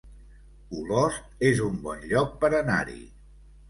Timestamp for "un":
1.69-1.79